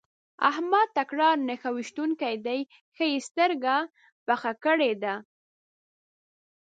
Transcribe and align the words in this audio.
احمد 0.49 0.87
تکړه 0.97 1.29
نښه 1.47 1.69
ويشتونکی 1.73 2.35
دی؛ 2.45 2.59
ښه 2.95 3.05
يې 3.11 3.19
سترګه 3.27 3.75
پخه 4.25 4.51
کړې 4.63 4.91
ده. 5.03 5.15